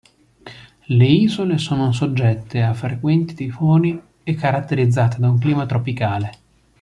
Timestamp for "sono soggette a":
1.59-2.73